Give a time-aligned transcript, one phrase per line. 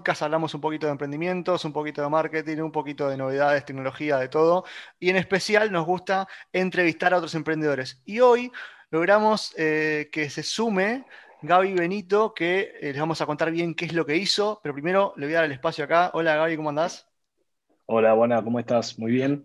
[0.00, 4.16] podcast hablamos un poquito de emprendimientos, un poquito de marketing, un poquito de novedades, tecnología,
[4.16, 4.64] de todo.
[4.98, 8.00] Y en especial nos gusta entrevistar a otros emprendedores.
[8.06, 8.50] Y hoy
[8.90, 11.04] logramos eh, que se sume
[11.42, 14.58] Gaby Benito, que eh, les vamos a contar bien qué es lo que hizo.
[14.62, 16.10] Pero primero le voy a dar el espacio acá.
[16.14, 17.06] Hola Gaby, ¿cómo andás?
[17.84, 18.98] Hola, Bona, ¿cómo estás?
[18.98, 19.42] Muy bien.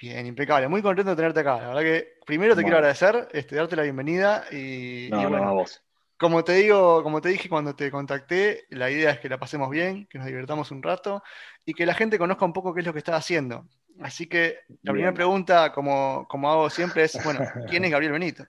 [0.00, 0.68] Bien, impecable.
[0.68, 1.58] Muy contento de tenerte acá.
[1.58, 5.82] La verdad que primero te quiero agradecer, este, darte la bienvenida y, no, a vos.
[6.18, 9.70] Como te digo, como te dije cuando te contacté, la idea es que la pasemos
[9.70, 11.22] bien, que nos divertamos un rato
[11.64, 13.66] y que la gente conozca un poco qué es lo que estás haciendo.
[14.00, 18.44] Así que la primera pregunta, como, como hago siempre, es, bueno, ¿quién es Gabriel Benito?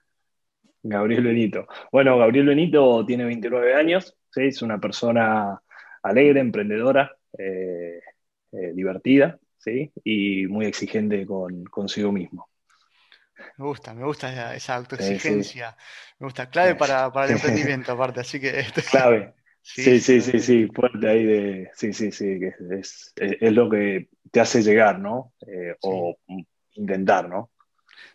[0.82, 1.68] Gabriel Benito.
[1.92, 4.46] Bueno, Gabriel Benito tiene 29 años, ¿sí?
[4.46, 5.62] es una persona
[6.02, 8.00] alegre, emprendedora, eh,
[8.52, 9.92] eh, divertida ¿sí?
[10.04, 12.50] y muy exigente con, consigo mismo.
[13.58, 15.76] Me gusta, me gusta esa, autoexigencia.
[16.20, 18.66] Me gusta, clave para, para el emprendimiento aparte, así que...
[18.90, 19.34] Clave.
[19.62, 21.70] Sí, sí, sí, sí, fuerte ahí de...
[21.76, 25.34] Sí, sí, sí, que es, es, lo que te hace llegar, ¿no?
[25.46, 26.18] Eh, o
[26.76, 27.52] intentar, ¿no?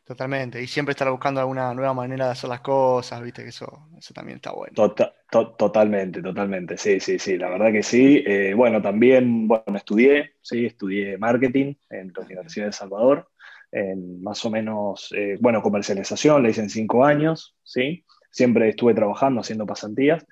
[0.05, 3.89] Totalmente, y siempre estar buscando alguna nueva manera de hacer las cosas, viste que eso,
[3.97, 4.75] eso también está bueno.
[4.75, 8.23] Tota, totalmente, totalmente, sí, sí, sí, la verdad que sí.
[8.27, 13.31] Eh, bueno, también, bueno, estudié, sí, estudié marketing en la Universidad de Salvador,
[13.75, 18.05] en más o menos, eh, bueno, comercialización, la hice en cinco años, ¿sí?
[18.31, 20.25] Siempre estuve trabajando, haciendo pasantías,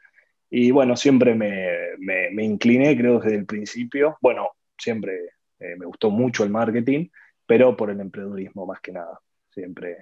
[0.48, 1.66] y bueno, siempre me,
[1.98, 4.16] me, incliné, creo, desde el principio.
[4.20, 7.08] Bueno, siempre eh, me gustó mucho el marketing,
[7.44, 9.18] pero por el emprendedurismo más que nada.
[9.50, 9.96] Siempre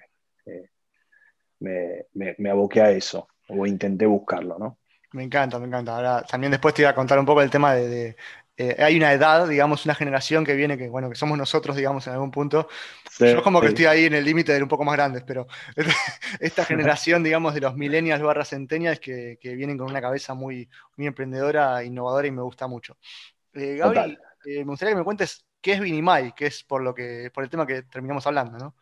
[0.44, 0.68] eh,
[1.60, 2.04] me,
[2.36, 4.78] me, aboqué a eso, o intenté buscarlo, ¿no?
[5.12, 5.96] Me encanta, me encanta.
[5.96, 8.16] Ahora también después te iba a contar un poco el tema de,
[8.60, 12.06] eh, hay una edad, digamos, una generación que viene, que bueno, que somos nosotros, digamos,
[12.06, 12.68] en algún punto.
[13.18, 15.46] Yo como que estoy ahí en el límite de un poco más grandes, pero
[16.40, 20.68] esta generación, digamos, de los millennials barra centennials que, que, vienen con una cabeza muy,
[20.98, 22.98] muy emprendedora, innovadora y me gusta mucho.
[23.54, 26.94] Eh, Gaby, eh, me gustaría que me cuentes qué es Vinimai, que es por lo
[26.94, 28.74] que, por el tema que terminamos hablando, ¿no?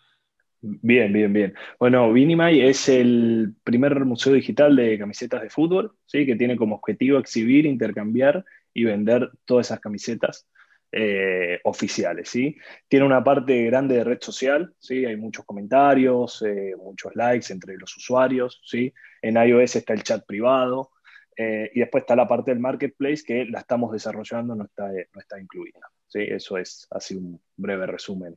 [0.61, 1.55] Bien, bien, bien.
[1.79, 6.27] Bueno, Vinimai es el primer museo digital de camisetas de fútbol, ¿sí?
[6.27, 10.49] que tiene como objetivo exhibir, intercambiar y vender todas esas camisetas
[10.91, 12.31] eh, oficiales.
[12.31, 12.57] ¿sí?
[12.89, 15.05] Tiene una parte grande de red social, ¿sí?
[15.05, 18.63] hay muchos comentarios, eh, muchos likes entre los usuarios.
[18.65, 18.95] ¿sí?
[19.21, 20.93] En iOS está el chat privado.
[21.37, 25.21] Eh, y después está la parte del marketplace que la estamos desarrollando, no está, no
[25.21, 25.81] está incluida.
[26.07, 26.21] ¿sí?
[26.23, 28.35] Eso es así un breve resumen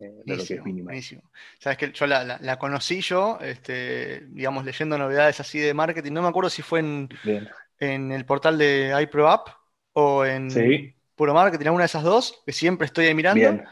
[0.00, 0.60] de lo que
[0.96, 1.14] es.
[1.60, 6.10] Sabes que yo la, conocí yo, este, digamos, leyendo novedades así de marketing.
[6.10, 7.08] No me acuerdo si fue en,
[7.78, 9.61] en el portal de iProApp
[9.92, 13.62] o en Puro Marketing, alguna de esas dos, que siempre estoy ahí mirando.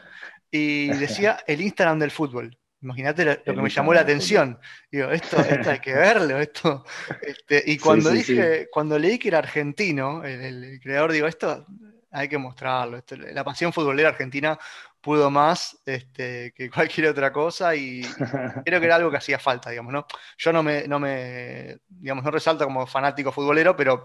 [0.49, 2.57] Y decía el Instagram del fútbol.
[2.81, 4.59] Imagínate lo, que me llamó la atención.
[4.91, 6.83] Digo, esto, hay que verlo, esto.
[7.21, 11.65] Este, y cuando dije, cuando leí que era argentino, el, creador, digo, esto
[12.11, 13.01] hay que mostrarlo.
[13.33, 14.57] la pasión futbolera argentina
[14.99, 18.01] pudo más este, que cualquier otra cosa y
[18.65, 20.05] creo que era algo que hacía falta, digamos, ¿no?
[20.37, 24.03] Yo no me, no me, digamos, no resalto como fanático futbolero, pero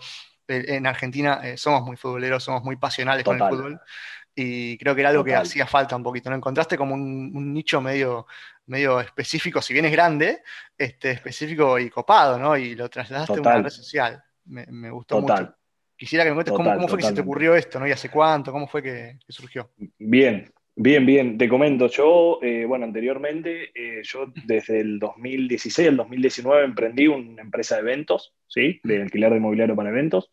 [0.48, 3.80] en Argentina eh, somos muy futboleros, somos muy pasionales con el fútbol.
[4.34, 6.28] Y creo que era algo que hacía falta un poquito.
[6.28, 6.36] ¿no?
[6.36, 8.26] Encontraste como un, nicho medio,
[8.66, 10.42] medio específico, si bien es grande,
[10.76, 12.56] este, específico y copado, ¿no?
[12.56, 14.22] Y lo trasladaste a una red social.
[14.44, 15.54] Me, gustó mucho.
[15.96, 17.88] Quisiera que me cuentes cómo, fue que se te ocurrió esto, ¿no?
[17.88, 19.70] Y hace cuánto, cómo fue que surgió.
[19.98, 25.96] Bien, Bien, bien, te comento, yo, eh, bueno, anteriormente, eh, yo desde el 2016 al
[25.96, 28.80] 2019 emprendí una empresa de eventos, ¿sí?
[28.82, 30.30] De alquiler de mobiliario para eventos.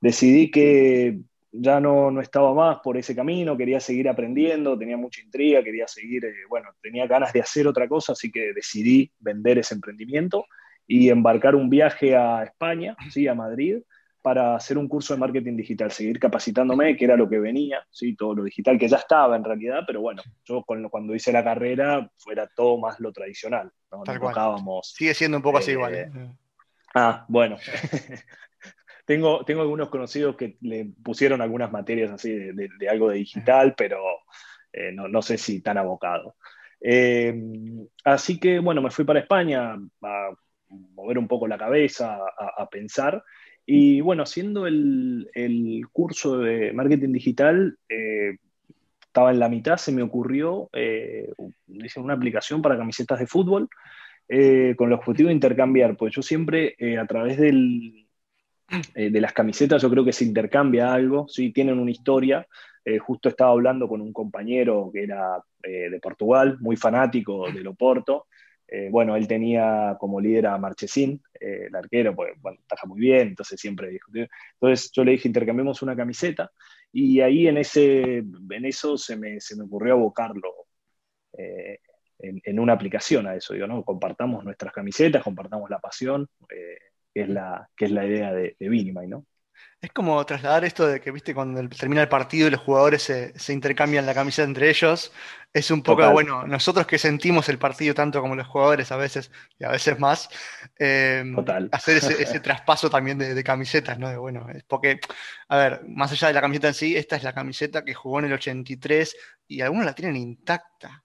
[0.00, 1.18] Decidí que
[1.52, 5.88] ya no, no estaba más por ese camino, quería seguir aprendiendo, tenía mucha intriga, quería
[5.88, 10.44] seguir, eh, bueno, tenía ganas de hacer otra cosa, así que decidí vender ese emprendimiento
[10.86, 13.26] y embarcar un viaje a España, ¿sí?
[13.26, 13.78] A Madrid,
[14.26, 18.16] para hacer un curso de marketing digital, seguir capacitándome, que era lo que venía, ¿sí?
[18.16, 22.10] todo lo digital que ya estaba en realidad, pero bueno, yo cuando hice la carrera
[22.16, 23.70] fuera todo más lo tradicional.
[23.92, 24.02] ¿no?
[24.96, 25.94] Sigue siendo un poco así igual.
[25.94, 26.10] ¿eh?
[26.98, 27.58] Ah, bueno.
[29.04, 33.98] tengo, tengo algunos conocidos que le pusieron algunas materias así de, algo de digital, pero
[34.72, 36.36] eh, no, sé si tan abocado.
[38.04, 40.30] así que bueno, me fui para España a
[40.68, 43.22] mover un poco la cabeza, a pensar,
[43.66, 45.28] y bueno, haciendo el,
[45.92, 48.36] curso de marketing digital, eh,
[49.00, 51.32] estaba en la mitad, se me ocurrió eh,
[51.96, 53.68] una aplicación para camisetas de fútbol
[54.28, 58.08] eh, con el objetivo de intercambiar, pues yo siempre a través del,
[58.94, 61.52] de las camisetas yo creo que se intercambia algo, ¿sí?
[61.52, 62.46] tienen una historia.
[63.00, 68.26] justo estaba hablando con un compañero que era de Portugal, muy fanático del Oporto,
[68.68, 73.28] eh, bueno, él tenía como líder a Marchesín, el arquero, pues bueno, taja muy bien,
[73.28, 74.28] entonces siempre discutimos.
[74.54, 76.50] Entonces yo le dije, intercambiemos una camiseta,
[76.92, 80.50] y ahí en, ese, en eso se me, se me ocurrió abocarlo
[81.38, 81.78] eh,
[82.18, 83.84] en, una aplicación a eso, digo, ¿no?
[83.84, 86.78] Compartamos nuestras camisetas, compartamos la pasión, eh,
[87.12, 89.26] que, es la, que es la idea de, de ¿no?
[89.80, 93.52] Es como trasladar esto de que, viste, cuando termina el partido y los jugadores se,
[93.52, 95.12] intercambian la camiseta entre ellos.
[95.52, 99.30] Es un poco, bueno, nosotros que sentimos el partido tanto como los jugadores a veces
[99.58, 100.28] y a veces más,
[100.78, 101.36] em,
[101.70, 104.20] hacer ese, traspaso también de, camisetas, ¿no?
[104.20, 104.98] bueno, es porque,
[105.48, 108.18] a ver, más allá de la camiseta en sí, esta es la camiseta que jugó
[108.18, 109.16] en el 83
[109.46, 111.04] y algunos la tienen intacta.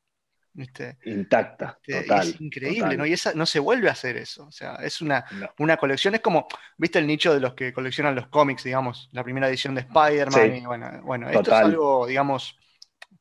[1.06, 1.80] Intacta.
[1.86, 3.06] total, es increíble, ¿no?
[3.06, 4.46] Y esa, no se vuelve a hacer eso.
[4.46, 5.26] O sea, es una,
[5.60, 6.16] una colección.
[6.16, 9.10] Es como, ¿viste el nicho de los que coleccionan los cómics, digamos?
[9.14, 10.64] La primera edición de Spider-Man.
[10.64, 12.58] bueno, bueno esto es algo, digamos,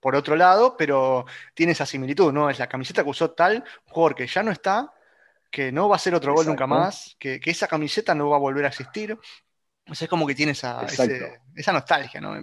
[0.00, 2.50] por otro lado, pero tiene esa similitud, ¿no?
[2.50, 4.92] Es la camiseta que usó tal jugador que ya no está,
[5.50, 8.36] que no va a ser otro gol nunca más, que, que, esa camiseta no va
[8.36, 9.18] a volver a existir,
[9.90, 10.86] o sea, es como que tiene esa,
[11.54, 12.32] esa nostalgia, ¿no?
[12.34, 12.42] Me,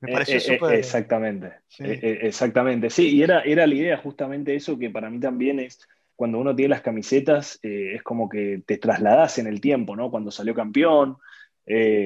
[0.00, 0.74] me eh, pareció eh, súper.
[0.74, 1.52] exactamente.
[1.78, 2.90] Eh, exactamente.
[2.90, 5.86] Sí, y era, era la idea justamente eso que para mí también es.
[6.16, 10.10] Cuando uno tiene las camisetas, es como que te trasladas en el tiempo, ¿no?
[10.10, 11.16] Cuando salió campeón,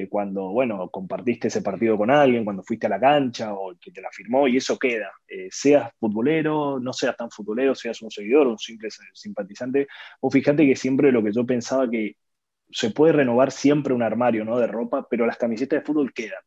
[0.09, 3.99] cuando, bueno, compartiste ese partido con alguien, cuando fuiste a la cancha o que te
[3.99, 5.11] la firmó, y eso queda.
[5.49, 9.85] seas futbolero, no seas tan futbolero, seas un seguidor, un simple simpatizante.
[10.21, 12.15] O fíjate que siempre lo que yo pensaba que
[12.75, 14.59] se puede renovar siempre un armario ¿no?
[14.59, 16.43] de ropa, pero las camisetas de fútbol quedan.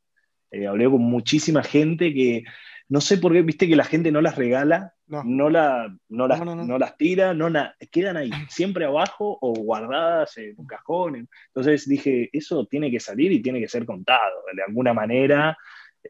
[0.50, 2.44] Eh, hablé con muchísima gente que
[2.90, 6.44] no sé por qué, viste que la gente no las regala, no, la, no, las,
[6.44, 7.50] no, las tira, no
[7.90, 11.28] quedan ahí, siempre abajo o guardadas en un cajón.
[11.46, 15.56] Entonces dije, eso tiene que salir y tiene que ser contado de alguna manera,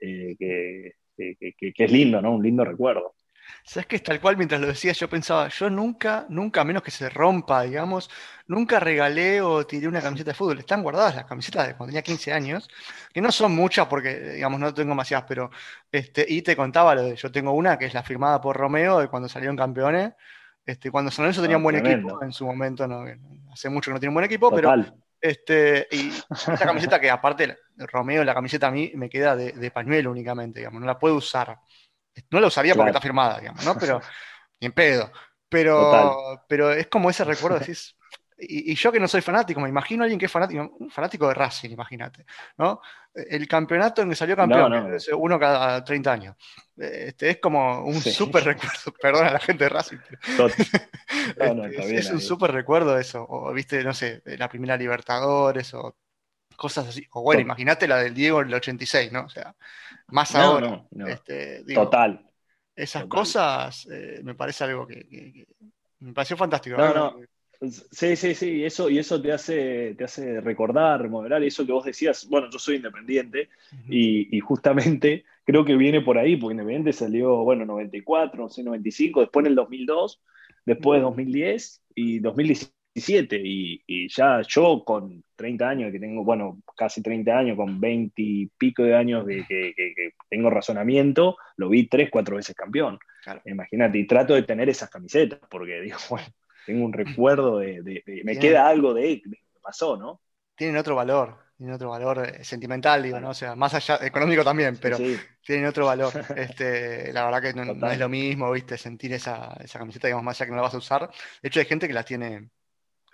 [0.00, 2.34] eh, que, que, es lindo, ¿no?
[2.34, 3.14] Un lindo recuerdo.
[3.64, 6.90] ¿Sabes que Tal cual, mientras lo decías, yo pensaba, yo nunca, nunca, a menos que
[6.90, 8.08] se rompa, digamos,
[8.46, 10.58] nunca regalé o tiré una camiseta de fútbol.
[10.58, 12.68] Están guardadas las camisetas de cuando tenía 15 años,
[13.12, 15.50] que no son muchas porque, digamos, no tengo demasiadas, pero,
[15.92, 19.00] este, y te contaba lo de, yo tengo una que es la firmada por Romeo
[19.00, 20.12] de cuando salieron campeones.
[20.64, 23.04] Este, cuando San Lorenzo tenía un buen equipo, en su momento, no,
[23.52, 24.74] hace mucho que no tiene un buen equipo, pero
[25.20, 29.70] este, y esta camiseta que aparte Romeo, la camiseta a mí me queda de, de
[29.70, 31.58] pañuelo únicamente, digamos, no la puedo usar.
[32.30, 33.76] No la usaría porque está firmada, digamos, ¿no?
[33.78, 34.00] Pero,
[34.60, 35.10] ni en pedo.
[35.48, 37.96] Pero, pero es como ese recuerdo, decís.
[38.40, 41.26] Y, yo que no soy fanático, me imagino a alguien que es fanático, un fanático
[41.26, 42.24] de Racing, imagínate,
[42.56, 42.80] ¿no?
[43.12, 46.36] El campeonato en que salió campeón, uno cada 30 años.
[46.76, 49.98] Este, es como un súper recuerdo, perdón a la gente de Racing.
[51.28, 55.96] Este, es, un súper recuerdo eso, o viste, no sé, la primera Libertadores, o
[56.56, 57.06] cosas así.
[57.12, 59.24] O bueno, imagínate la del Diego en el 86, ¿no?
[59.24, 59.54] O sea,
[60.08, 60.84] más ahora.
[61.06, 62.24] Este, Total.
[62.74, 65.46] Esas cosas eh, me parece algo que,
[66.00, 66.76] me pareció fantástico.
[66.76, 67.16] No, no.
[67.90, 71.72] Sí, sí, sí, eso, y eso te hace, te hace recordar, remodelar, y eso que
[71.72, 73.48] vos decías, bueno, yo soy independiente,
[73.88, 79.22] y, justamente creo que viene por ahí, porque Independiente salió, bueno, 94, no sé, 95,
[79.22, 80.22] después en el 2002,
[80.66, 87.38] después 2010 y 2017 y, ya yo con 30 años, que tengo, bueno, casi 30
[87.38, 89.74] años, con 20 y pico de años de que,
[90.28, 92.98] tengo razonamiento, lo vi tres, cuatro veces campeón.
[93.44, 96.26] Imagínate, y trato de tener esas camisetas, porque digo, bueno,
[96.66, 100.20] tengo un recuerdo de, me queda algo de, de, que pasó, ¿no?
[100.54, 103.30] Tienen otro valor, tienen otro valor eh, sentimental, digo, ¿no?
[103.30, 104.96] O sea, más allá, económico también, pero
[105.44, 106.12] tienen otro valor.
[106.36, 108.78] Este, la verdad que no, es lo mismo, ¿viste?
[108.78, 111.10] Sentir esa, esa camiseta, digamos, más allá que no la vas a usar.
[111.42, 112.50] De hecho, hay gente que la tiene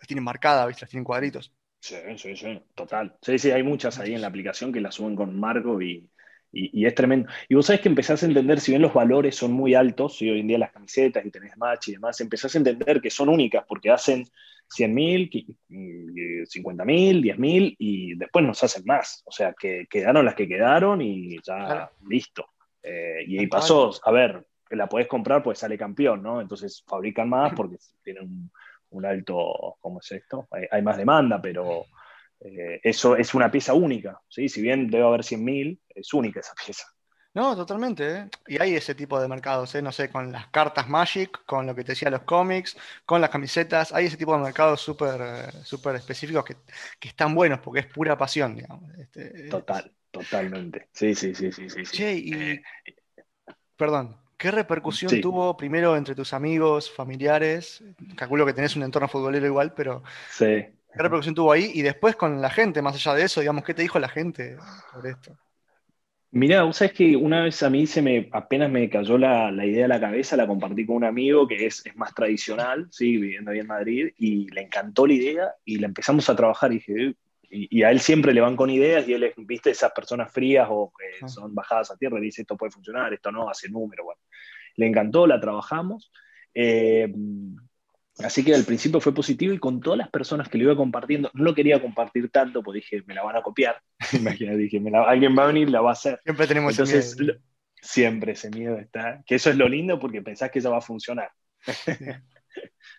[0.06, 0.82] tienen marcadas, ¿viste?
[0.82, 1.52] Las tienen cuadritos.
[1.80, 3.14] Sí, sí, sí, total.
[3.20, 6.08] Sí, sí, hay muchas ahí en la aplicación que las suben con marco y,
[6.52, 7.28] es tremendo.
[7.48, 10.30] Y vos sabés que empezás a entender, si bien los valores son muy altos, y
[10.30, 13.28] hoy en día las camisetas y tenés match y demás, empezás a entender que son
[13.28, 14.24] únicas porque hacen
[14.68, 19.22] 100.000, 50.000, 10.000 y después nos hacen más.
[19.26, 22.46] O sea, que quedaron las que quedaron y ya listo.
[22.82, 26.40] Eh, y ahí pasó, a ver, la podés comprar pues sale campeón, ¿no?
[26.40, 28.50] Entonces fabrican más porque tienen un
[28.94, 30.48] un alto, ¿cómo es esto?
[30.70, 31.86] Hay, más demanda, pero
[32.40, 34.48] eh, eso es una pieza única, ¿sí?
[34.48, 36.84] Si bien debe haber 100.000, es única esa pieza.
[37.34, 38.16] No, totalmente.
[38.16, 38.28] ¿eh?
[38.46, 39.82] Y hay ese tipo de mercados, ¿eh?
[39.82, 43.30] no sé, con las cartas Magic, con lo que te decía los cómics, con las
[43.30, 43.92] camisetas.
[43.92, 46.56] Hay ese tipo de mercados súper super específicos que,
[47.00, 48.88] están buenos porque es pura pasión, digamos.
[48.96, 50.88] Este, Total, totalmente.
[50.92, 51.68] Sí, sí, sí, sí.
[51.68, 52.62] sí, Che, y...
[53.76, 57.82] Perdón, ¿Qué repercusión tuvo primero entre tus amigos, familiares?
[58.16, 60.44] Calculo que tenés un entorno futbolero igual, pero sí.
[60.44, 61.70] ¿qué repercusión tuvo ahí?
[61.74, 64.56] Y después con la gente, más allá de eso, digamos, ¿qué te dijo la gente
[64.92, 65.36] sobre esto?
[66.34, 69.84] Mirá, vos sabés que una vez a mí se me, apenas me cayó la, idea
[69.84, 73.18] a la cabeza, la compartí con un amigo que es, más tradicional, ¿sí?
[73.18, 76.78] viviendo ahí en Madrid, y le encantó la idea y la empezamos a trabajar y
[76.78, 77.14] dije,
[77.54, 80.66] y, a él siempre le van con ideas y él es, viste, esas personas frías
[80.70, 84.04] o que son bajadas a tierra y dice, esto puede funcionar, esto no, hace número,
[84.04, 84.20] bueno.
[84.76, 86.12] Le encantó, la trabajamos.
[86.52, 87.12] Eh,
[88.18, 91.30] Así que al principio fue positivo y con todas las personas que lo iba compartiendo,
[91.34, 93.80] no lo quería compartir tanto porque dije, me la van a copiar.
[94.12, 96.20] Imagínate, dije, alguien va a venir, la va a hacer.
[96.22, 97.38] Siempre tenemos ese miedo.
[97.74, 99.22] siempre ese miedo está.
[99.26, 101.30] Que eso es lo lindo porque pensás que eso va a funcionar.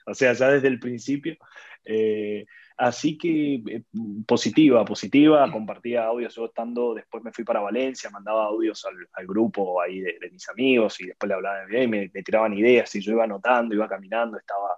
[0.05, 1.37] o sea, ya desde el principio.
[1.85, 2.45] Eh,
[2.77, 3.83] así que eh,
[4.27, 9.81] positiva, positiva, compartía audios yo estando, después me fui para Valencia, mandaba audios al, grupo
[9.81, 13.01] ahí de, mis amigos y después le hablaba de y me, me, tiraban ideas y
[13.01, 14.77] yo iba anotando, iba caminando, estaba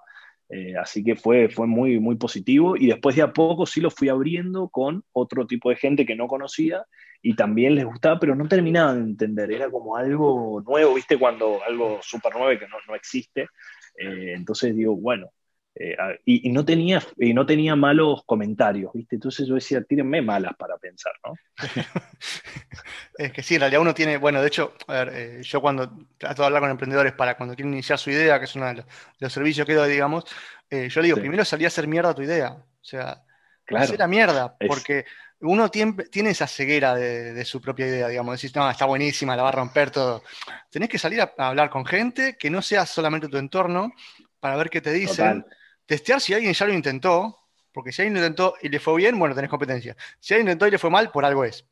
[0.49, 3.91] eh, así que fue, fue muy, muy positivo y después de a poco sí lo
[3.91, 6.85] fui abriendo con otro tipo de gente que no conocía
[7.21, 11.59] y también les gustaba, pero no terminaban de entender, era como algo nuevo, viste, cuando
[11.67, 13.49] algo súper nuevo que no, no existe.
[13.97, 15.31] Eh, entonces digo, bueno,
[15.79, 19.15] eh, y, no tenía, y no tenía malos comentarios, ¿viste?
[19.15, 21.35] Entonces yo decía, tírenme malas para pensar, ¿no?
[23.17, 26.07] es que sí, en realidad uno tiene, bueno, de hecho, a ver, eh, yo cuando
[26.17, 28.83] trato de hablar con emprendedores para cuando quieren iniciar su idea, que es uno de
[29.19, 30.23] los, servicios que doy, digamos,
[30.67, 33.23] eh, yo le digo, primero salí a hacer mierda tu idea, o sea,
[33.63, 33.83] claro.
[33.83, 35.05] hacer la mierda, porque
[35.41, 39.43] uno tiene, tiene esa ceguera de, su propia idea, digamos, decís, no, está buenísima, la
[39.43, 40.23] va a romper todo.
[40.71, 43.93] Tenés que salir a, hablar con gente que no sea solamente tu entorno,
[44.39, 45.45] para ver qué te dicen
[45.87, 47.39] testear si alguien ya lo intentó,
[47.71, 49.95] porque si alguien lo intentó y le fue bien, bueno, tenés competencia.
[50.19, 51.65] Si alguien intentó y le fue mal, por algo es.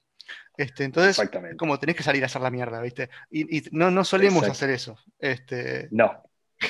[0.57, 3.09] Este, entonces, como tenés que salir a hacer la mierda, ¿viste?
[3.29, 4.97] Y, no, no solemos hacer eso.
[5.19, 5.87] Este...
[5.91, 6.23] No,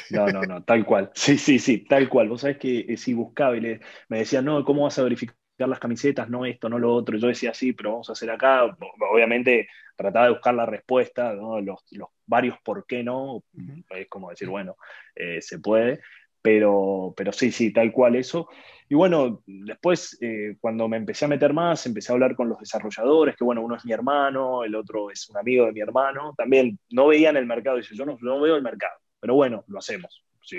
[0.10, 1.12] no, no, no, tal cual.
[1.14, 2.30] Sí, sí, sí, tal cual.
[2.30, 5.36] Vos sabés que eh, si buscaba y le, me decían, no, ¿cómo vas a verificar
[5.58, 6.30] las camisetas?
[6.30, 7.18] No esto, no lo otro.
[7.18, 8.64] Yo decía, sí, pero vamos a hacer acá.
[9.12, 13.44] Obviamente trataba de buscar la respuesta, los, los varios por qué no.
[13.90, 14.76] Es como decir, bueno,
[15.16, 16.02] eh, se puede.
[16.46, 18.48] Pero, pero sí, sí, tal cual eso.
[18.88, 22.60] Y bueno, después eh, cuando me empecé a meter más, empecé a hablar con los
[22.60, 26.36] desarrolladores, que bueno, uno es mi hermano, el otro es un amigo de mi hermano.
[26.38, 29.80] También no veían el mercado, dice, yo no, no veo el mercado, pero bueno, lo
[29.80, 30.24] hacemos.
[30.40, 30.58] Sí,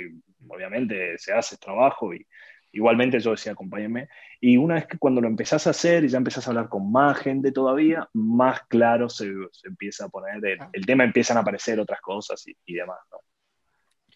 [0.49, 2.27] obviamente se hace trabajo y
[2.73, 4.09] igualmente yo decía, acompáñenme.
[4.41, 6.91] Y una vez que cuando lo empezás a hacer y ya empezás a hablar con
[6.91, 11.41] más gente todavía, más claro se, se empieza a poner, el, el, tema empiezan a
[11.43, 13.19] aparecer otras cosas y, y demás, ¿no?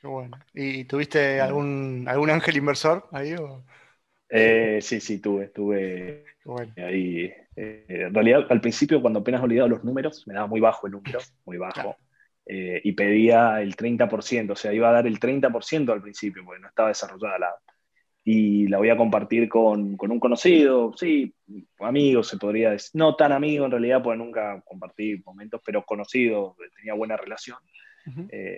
[0.01, 0.39] Qué bueno.
[0.55, 3.35] ¿Y tuviste algún, algún ángel inversor ahí?
[4.31, 6.25] Eh, sí, sí, tuve, tuve
[6.77, 7.31] ahí.
[7.55, 10.95] Eh, en realidad, al principio, cuando apenas olvidado los números, me daba muy bajo el
[10.95, 11.97] número, muy bajo,
[12.47, 16.61] eh, y pedía el 30%, o sea, iba a dar el 30% al principio, porque
[16.63, 17.55] no estaba desarrollada la
[18.25, 21.35] Y la voy a compartir con, con, un conocido, sí,
[21.81, 26.57] amigo, se podría decir, no tan amigo en realidad, porque nunca compartí momentos, pero conocido,
[26.77, 27.59] tenía buena relación,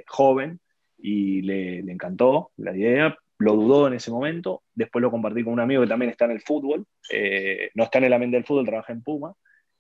[0.07, 0.61] joven,
[1.03, 5.61] y le, encantó la idea, lo dudó en ese momento, después lo compartí con un
[5.61, 8.65] amigo que también está en el fútbol, eh, no está en el ambiente del fútbol,
[8.65, 9.35] trabaja en Puma,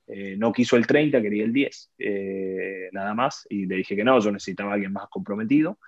[0.09, 4.05] eh, no quiso el 30, quería el 10, eh, nada más, y le dije que
[4.05, 5.79] no, yo necesitaba a alguien más comprometido,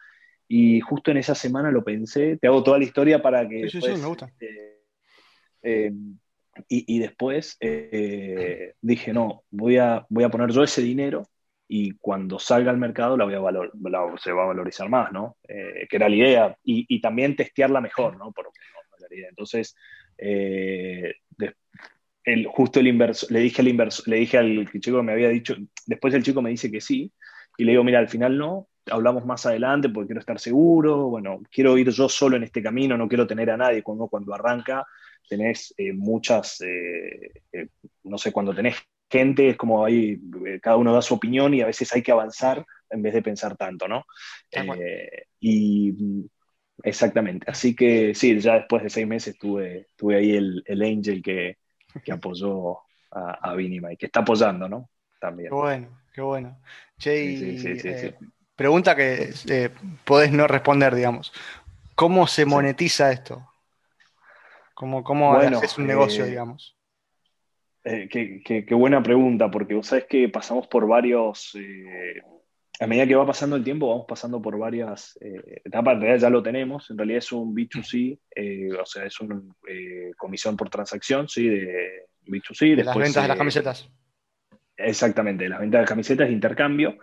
[0.46, 3.68] y justo en esa semana lo pensé, te hago toda la historia para que...
[3.68, 4.30] Sí, sí, me gusta.
[5.62, 7.58] y, y, después
[8.80, 11.26] dije, no, voy a, voy a poner yo ese dinero
[11.66, 13.72] y cuando salga al mercado la voy a valor,
[14.20, 15.38] se va a valorizar más, ¿no?
[15.48, 18.32] Eh, que era la idea, y, también testearla mejor, ¿no?
[18.32, 18.50] Por,
[19.10, 19.74] Entonces,
[20.18, 21.14] eh,
[22.48, 25.56] justo el inversor, le dije al inversor, le dije al chico que me había dicho,
[25.86, 27.12] después el chico me dice que sí,
[27.56, 31.40] y le digo, mira, al final no, hablamos más adelante porque quiero estar seguro, bueno,
[31.50, 34.86] quiero ir yo solo en este camino, no quiero tener a nadie cuando, cuando arranca,
[35.28, 36.58] tenés eh, muchas,
[38.02, 38.76] no sé, cuando tenés
[39.10, 42.12] gente, es como ahí, eh, cada uno da su opinión y a veces hay que
[42.12, 44.04] avanzar en vez de pensar tanto, ¿no?
[44.50, 46.24] Eh, y mm,
[46.82, 51.22] exactamente, así que sí, ya después de seis meses tuve, tuve ahí el, el angel
[51.22, 51.58] que,
[52.04, 52.78] que apoyó
[53.10, 54.90] a, a Vinima y que está apoyando, ¿no?
[55.20, 55.48] También.
[55.48, 56.58] Qué bueno, qué bueno.
[56.98, 58.14] Che, eh,
[58.54, 59.32] pregunta que
[60.04, 61.32] podés no responder, digamos.
[61.94, 63.48] ¿Cómo se monetiza esto?
[64.74, 66.73] ¿Cómo, cómo haces un negocio, digamos?
[67.84, 72.22] Eh, qué, buena pregunta, porque vos sabés que pasamos por varios, eh,
[72.80, 76.22] a medida que va pasando el tiempo, vamos pasando por varias eh, etapas, en realidad
[76.22, 78.18] ya lo tenemos, en realidad es un B2C,
[78.80, 79.42] o sea, es una
[80.16, 81.46] comisión por transacción, ¿sí?
[81.46, 82.74] De B2C.
[82.74, 83.90] De las ventas de las camisetas.
[84.76, 86.96] Exactamente, las ventas de camisetas intercambio.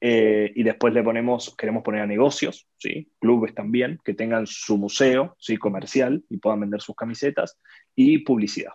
[0.00, 3.10] y después le ponemos, queremos poner a negocios, ¿sí?
[3.18, 5.56] clubes también, que tengan su museo ¿sí?
[5.56, 7.58] comercial y puedan vender sus camisetas,
[7.96, 8.74] y publicidad.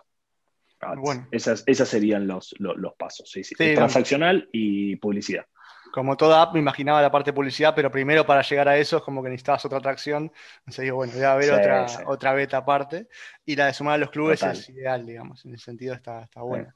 [0.96, 1.26] Bueno.
[1.30, 3.30] Esas, esas serían los, los, pasos.
[3.30, 3.54] Sí, sí.
[3.54, 5.46] Transaccional y publicidad.
[5.92, 8.96] Como toda app me imaginaba la parte de publicidad, pero primero para llegar a eso
[8.96, 10.32] es como que necesitabas otra atracción.
[10.58, 13.06] Entonces digo, bueno, voy a haber otra, otra beta aparte.
[13.46, 15.44] Y la de sumar a los clubes es ideal, digamos.
[15.44, 16.74] En ese sentido está, está buena.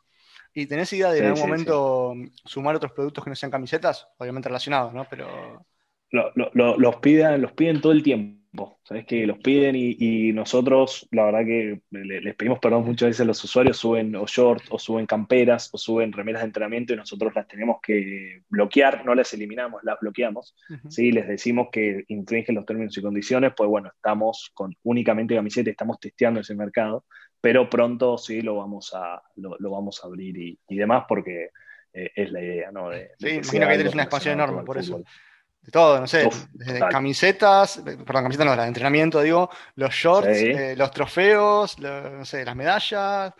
[0.55, 4.09] ¿Y tenés idea de en algún momento sumar otros productos que no sean camisetas?
[4.19, 5.07] Obviamente relacionados, ¿no?
[5.09, 5.65] Pero.
[6.11, 8.38] los, piden, los piden todo el tiempo.
[8.83, 13.25] ¿Sabes que Los piden y, nosotros, la verdad que les pedimos perdón muchas veces a
[13.25, 17.33] los usuarios, suben o shorts, o suben camperas, o suben remeras de entrenamiento y nosotros
[17.35, 20.57] las tenemos que bloquear, no las eliminamos, las bloqueamos.
[20.97, 26.00] Les decimos que infringen los términos y condiciones, pues bueno, estamos con únicamente camiseta, estamos
[26.00, 27.05] testeando ese mercado
[27.40, 31.50] pero pronto sí lo vamos a, lo, vamos a abrir y, demás porque
[31.93, 32.90] eh, es la idea, ¿no?
[32.90, 35.02] De, sí, imagino que tienes una expansión enorme por eso.
[35.62, 40.75] De todo, no sé, desde camisetas, perdón, camisetas no, de entrenamiento, digo, los shorts, eh,
[40.77, 43.35] los trofeos, no sé, las medallas,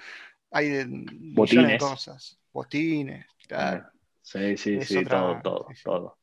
[0.51, 1.81] hay de, botines.
[1.81, 3.87] cosas, botines, claro.
[4.21, 6.19] Sí, sí, sí, todo, todo, todo.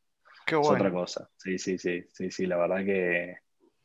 [0.45, 0.75] Qué bueno.
[0.75, 1.29] Es otra cosa.
[1.37, 3.37] Sí, sí, sí, sí, sí, la verdad que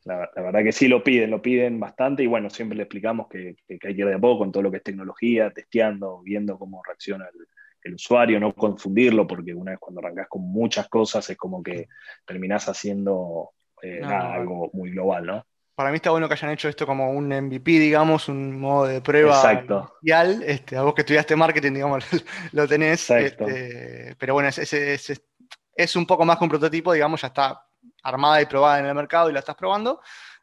[0.03, 3.55] la, verdad que sí lo piden, lo piden bastante y bueno, siempre le explicamos que,
[3.69, 6.81] hay que ir de a poco con todo lo que es tecnología, testeando, viendo cómo
[6.83, 7.47] reacciona el,
[7.93, 11.87] usuario, no confundirlo, porque una vez cuando arrancas con muchas cosas es como que
[12.25, 15.45] terminás haciendo eh, algo muy global, ¿no?
[15.73, 19.01] Para mí está bueno que hayan hecho esto como un MVP, digamos, un modo de
[19.01, 19.95] prueba Exacto.
[20.45, 22.05] Este, a vos que estudiaste marketing, digamos,
[22.51, 23.09] lo tenés.
[23.09, 25.21] Este, pero bueno, es,
[25.75, 27.65] es un poco más que un prototipo, digamos, ya está
[28.03, 30.01] armada y probada en el mercado y la estás probando.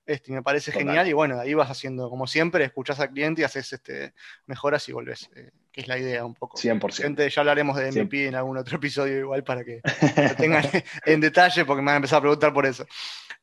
[0.09, 3.45] Este, me parece genial y bueno, ahí vas haciendo como siempre, escuchas al cliente y
[3.45, 4.15] haces este,
[4.47, 6.59] mejoras y volvés, eh, que es la idea un poco.
[6.59, 7.29] 100%.
[7.29, 9.81] ya hablaremos de MVP en algún otro episodio igual para que
[10.29, 10.65] lo tengan
[11.07, 12.85] en detalle porque me van a empezar a preguntar por eso.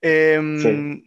[0.02, 1.02] Em,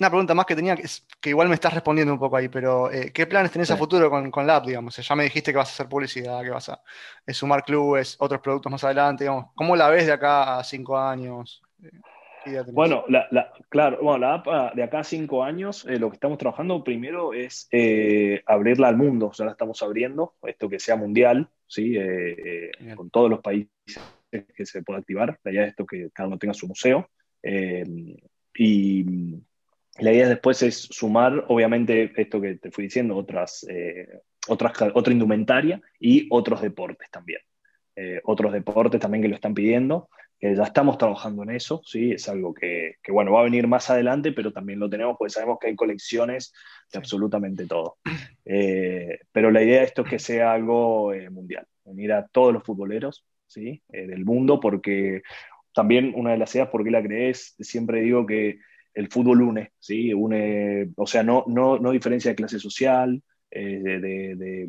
[0.00, 0.88] una pregunta más que tenía, que,
[1.20, 4.08] que, igual me estás respondiendo un poco ahí, pero eh, ¿qué planes tenés a futuro
[4.08, 4.96] con, con la app, digamos?
[4.96, 6.80] Ya me dijiste que vas a hacer publicidad, que vas a
[7.28, 9.50] sumar clubes, otros productos más adelante, digamos.
[9.54, 11.62] ¿Cómo la ves de acá a cinco años?
[12.72, 16.16] Bueno, la, claro, bueno, la app ah, de acá a cinco años, eh, lo que
[16.16, 20.78] estamos trabajando primero es eh, abrirla al mundo, o sea, la estamos abriendo, esto que
[20.78, 21.94] sea mundial, ¿sí?
[21.96, 23.70] Eh, con todos los países
[24.30, 27.08] que se pueda activar, la idea es esto que cada uno tenga su museo,
[28.54, 29.04] y
[29.98, 33.66] la idea después es sumar, obviamente, esto que te fui diciendo, otras,
[34.48, 37.40] otras otra indumentaria y otros deportes también.
[38.24, 40.08] otros deportes también que lo están pidiendo
[40.42, 42.10] ya estamos trabajando en eso, ¿sí?
[42.10, 45.58] Es algo que, bueno, va a venir más adelante, pero también lo tenemos porque sabemos
[45.60, 46.52] que hay colecciones
[46.92, 47.98] de absolutamente todo.
[48.44, 52.52] Eh, pero la idea de esto es que sea algo eh, mundial, unir a todos
[52.52, 53.80] los futboleros, ¿sí?
[53.92, 55.22] Eh, del mundo, porque
[55.72, 58.58] también una de las ideas por qué la crees, siempre digo que
[58.94, 60.12] el fútbol une, ¿sí?
[60.12, 64.68] Une, o sea, no, no, no diferencia de clase social, de,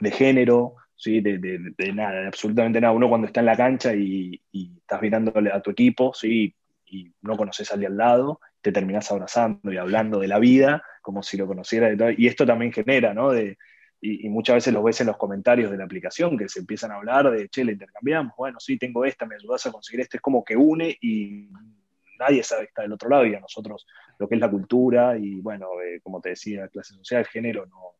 [0.00, 1.20] de género, ¿sí?
[1.20, 2.92] De, de, nada, absolutamente nada.
[2.92, 6.54] Uno cuando está en la cancha y, estás mirándole a tu equipo, ¿sí?
[6.86, 10.82] Y no conoces al de al lado, te terminás abrazando y hablando de la vida
[11.00, 11.90] como si lo conociera.
[12.16, 13.30] Y esto también genera, ¿no?
[13.30, 13.56] De,
[14.00, 16.96] y, muchas veces lo ves en los comentarios de la aplicación que se empiezan a
[16.96, 20.16] hablar de, che, le intercambiamos, bueno, sí, tengo esta, me ayudas a conseguir esto.
[20.16, 21.48] Es como que une y
[22.18, 23.86] nadie sabe que está del otro lado y a nosotros
[24.18, 27.94] lo que es la cultura y, bueno, eh, como te decía, clase social, género, no,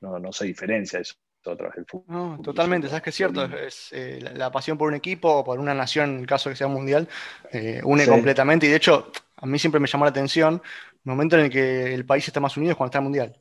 [0.00, 4.88] no, no se diferencia eso totalmente, sabes que es cierto, es, eh, la, pasión por
[4.88, 7.06] un equipo o por una nación, en el caso de que sea mundial,
[7.52, 11.36] eh, une completamente y de hecho a mí siempre me llamó la atención el momento
[11.36, 13.36] en el que el país está más unido es cuando está el mundial.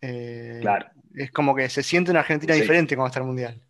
[0.00, 0.86] Eh, claro.
[1.14, 3.60] Es como que se siente una Argentina diferente cuando está el mundial.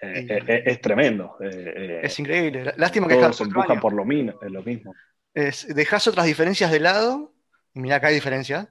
[0.00, 1.36] Este, es, tremendo.
[1.40, 2.74] es increíble.
[2.76, 4.94] Lástima que todos se empujan por lo, lo mismo.
[5.32, 7.32] Es, dejas otras diferencias de lado,
[7.72, 8.66] y mira acá hay diferencias,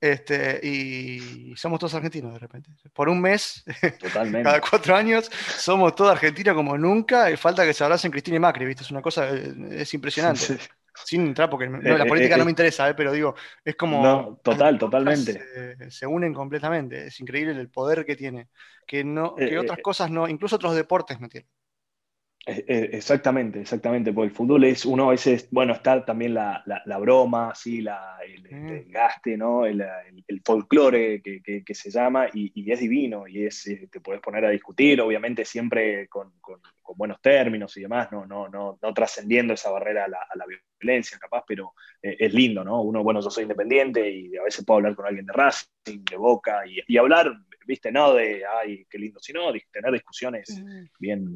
[0.00, 2.70] este, y somos todos argentinos de repente.
[2.92, 3.64] Por un mes,
[4.12, 7.30] cada cuatro años, somos todos argentinos como nunca.
[7.30, 8.82] Y falta que se abracen Cristina y Macri, ¿viste?
[8.82, 10.58] Es una cosa, eh, es impresionante.
[11.04, 14.02] Sin entrar, porque la eh, política eh, no me interesa, pero digo, es como.
[14.02, 15.90] No, total, totalmente.
[15.90, 17.08] Se, unen completamente.
[17.08, 18.48] Es increíble el poder que tiene.
[18.86, 21.50] Que, no, que otras cosas no, incluso otros deportes no tienen.
[22.48, 26.62] Eh, eh, exactamente, exactamente, porque el fútbol es uno a veces, bueno, está también la,
[27.00, 27.80] broma, ¿sí?
[27.80, 28.92] la, el, mm.
[28.92, 29.66] gaste, ¿no?
[29.66, 29.84] el,
[30.44, 35.00] folclore que, se llama, y, es divino, y es, eh, te puedes poner a discutir,
[35.00, 36.34] obviamente siempre con,
[36.94, 40.44] buenos términos y demás, no, no, no, no trascendiendo esa barrera a la,
[40.80, 42.80] violencia, capaz, pero es lindo, ¿no?
[42.82, 46.16] Uno, bueno, yo soy independiente y a veces puedo hablar con alguien de Racing, de
[46.16, 47.32] Boca, y, hablar,
[47.66, 50.84] viste, no de, ay, qué lindo, sino de tener discusiones mm.
[51.00, 51.34] bien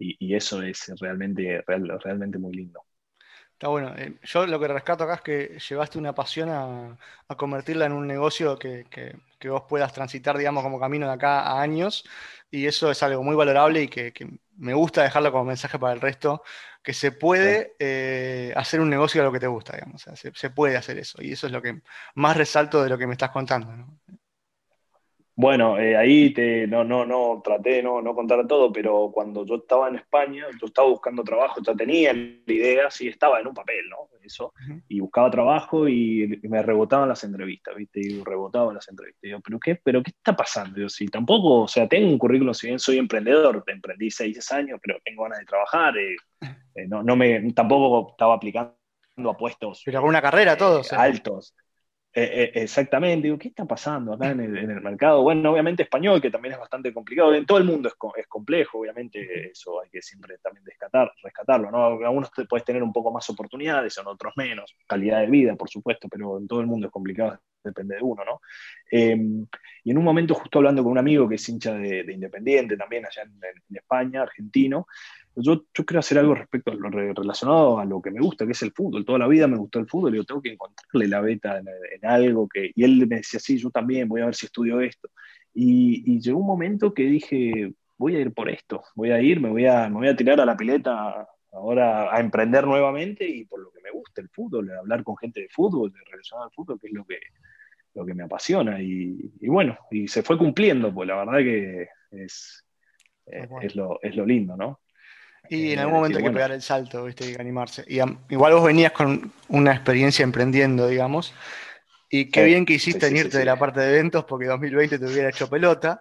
[0.00, 2.84] y, eso es realmente, realmente muy lindo.
[3.52, 3.94] Está bueno.
[3.96, 6.96] Eh, yo lo que rescato acá es que llevaste una pasión a,
[7.36, 8.86] convertirla en un negocio que,
[9.44, 12.04] vos puedas transitar, digamos, como camino de acá a años.
[12.50, 14.12] Y eso es algo muy valorable y que,
[14.56, 16.42] me gusta dejarlo como mensaje para el resto,
[16.82, 20.06] que se puede eh, hacer un negocio de lo que te gusta, digamos.
[20.14, 21.22] se, puede hacer eso.
[21.22, 21.82] Y eso es lo que
[22.14, 23.76] más resalto de lo que me estás contando.
[23.76, 23.99] ¿no?
[25.40, 29.46] Bueno, eh, ahí te, no, no, no, traté de no, no contar todo, pero cuando
[29.46, 33.46] yo estaba en España, yo estaba buscando trabajo, ya tenía la idea, sí, estaba en
[33.46, 34.10] un papel, ¿no?
[34.22, 34.52] Eso,
[34.86, 38.00] y buscaba trabajo y, me rebotaban las entrevistas, ¿viste?
[38.00, 39.24] Y rebotaban las entrevistas.
[39.24, 40.78] Y yo, ¿pero qué, ¿pero qué está pasando?
[40.78, 44.78] Yo, sí, tampoco, o sea, tengo un currículum, si bien soy emprendedor, emprendí seis años,
[44.82, 46.16] pero tengo ganas de trabajar, eh,
[46.74, 48.74] eh, no, no me, tampoco estaba aplicando
[49.26, 49.80] a puestos.
[49.86, 50.92] Pero con una carrera, todos.
[50.92, 51.54] altos.
[52.12, 55.22] Eh, eh, exactamente, digo, ¿qué está pasando acá en el, mercado?
[55.22, 58.80] Bueno, obviamente español, que también es bastante complicado, en todo el mundo es, es complejo,
[58.80, 61.86] obviamente eso hay que siempre también rescatar, rescatarlo, ¿no?
[62.04, 65.70] Algunos te puedes tener un poco más oportunidades, en otros menos, calidad de vida, por
[65.70, 68.40] supuesto, pero en todo el mundo es complicado, depende de uno, ¿no?
[68.90, 69.46] Em,
[69.84, 73.06] y en un momento, justo hablando con un amigo que es hincha de, Independiente también
[73.06, 74.86] allá en España, argentino,
[75.36, 78.52] yo, yo quiero hacer algo respecto a lo relacionado a lo que me gusta, que
[78.52, 79.04] es el fútbol.
[79.04, 82.04] Toda la vida me gustó el fútbol y yo tengo que encontrarle la beta en,
[82.04, 82.72] algo que...
[82.74, 85.08] Y él me decía, sí, yo también, voy a ver si estudio esto.
[85.54, 89.40] Y, y, llegó un momento que dije, voy a ir por esto, voy a ir,
[89.40, 93.44] me voy a, me voy a tirar a la pileta ahora a emprender nuevamente y
[93.44, 96.52] por lo que me gusta el fútbol, hablar con gente de fútbol, de relacionado al
[96.52, 97.18] fútbol, que es lo que,
[97.94, 98.80] lo que me apasiona.
[98.80, 102.64] Y, y bueno, y se fue cumpliendo, pues la verdad que es,
[103.26, 104.80] es, lo, es lo lindo, ¿no?
[105.48, 107.24] Y en algún momento hay que pegar el salto, ¿viste?
[107.24, 107.84] Hay que animarse.
[107.88, 107.98] Y
[108.32, 111.34] igual vos venías con una experiencia emprendiendo, digamos.
[112.08, 115.04] Y qué bien que hiciste en irte de la parte de eventos porque 2020 te
[115.04, 116.00] hubiera hecho pelota.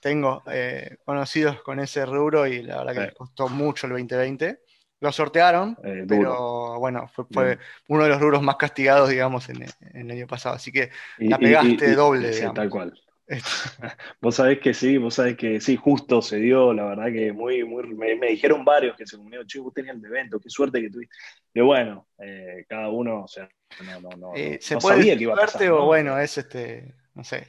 [0.00, 4.60] Tengo eh, conocidos con ese rubro y la verdad que les costó mucho el 2020.
[5.00, 10.10] Lo sortearon, eh, pero bueno, fue, uno de los rubros más castigados, digamos, en, el
[10.10, 10.54] año pasado.
[10.54, 12.54] Así que la pegaste doble, digamos.
[12.54, 12.94] Tal cual.
[14.20, 17.64] vos sabés que sí, vos sabés que sí, justo se dio, la verdad que muy,
[17.64, 20.90] muy, me, dijeron varios que se unieron, che, vos tenías el evento, qué suerte que
[20.90, 21.14] tuviste.
[21.52, 23.48] Y bueno, eh, cada uno, o sea,
[23.84, 25.70] no, no, no, eh, ¿se puede sabía que iba a pasar.
[25.72, 27.48] o bueno, es este, no sé.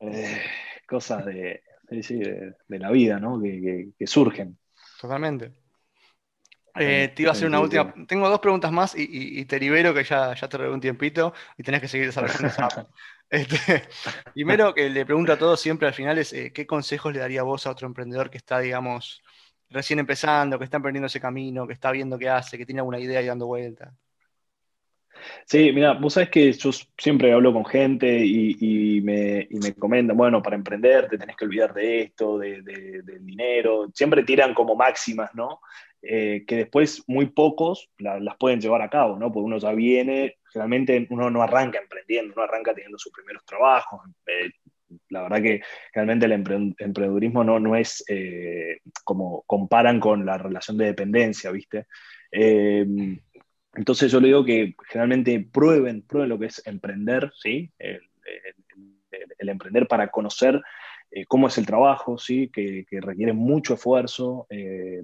[0.00, 0.42] Eh,
[0.86, 1.62] cosas de,
[2.02, 3.40] sí, de, la vida, ¿no?
[3.40, 4.58] Que, que, surgen.
[5.00, 5.52] Totalmente.
[6.76, 7.94] Te iba a hacer una última.
[8.06, 11.62] Tengo dos preguntas más y, te libero que ya, ya te robé un tiempito y
[11.62, 12.68] tenés que seguir desarrollando esa,
[13.28, 13.56] Este,
[14.34, 17.42] primero que le pregunto a todos siempre al final es eh, qué consejos le daría
[17.42, 19.22] vos a otro emprendedor que está, digamos,
[19.68, 23.00] recién empezando, que está emprendiendo ese camino, que está viendo qué hace, que tiene alguna
[23.00, 23.92] idea y dando vuelta.
[25.44, 30.56] Sí, mira, vos sabés que yo siempre hablo con gente y, me, comentan, bueno, para
[30.56, 35.60] emprender te tenés que olvidar de esto, de, del dinero, siempre tiran como máximas, ¿no?
[36.08, 39.32] Eh, que después muy pocos las pueden llevar a cabo, ¿no?
[39.32, 44.02] Porque uno ya viene, generalmente uno no arranca emprendiendo, no arranca teniendo sus primeros trabajos.
[44.26, 44.50] Eh,
[45.08, 50.76] la verdad que realmente el emprendedurismo no, no es eh, como comparan con la relación
[50.76, 51.86] de dependencia, ¿viste?
[52.30, 57.70] entonces yo le digo que generalmente prueben, prueben lo que es emprender, ¿sí?
[57.78, 60.60] el emprender para conocer
[61.28, 62.50] cómo es el trabajo, ¿sí?
[62.52, 64.46] que, requiere mucho esfuerzo.